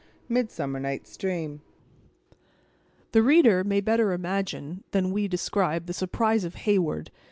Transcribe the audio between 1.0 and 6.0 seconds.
Dream The reader may better imagine, than we describe the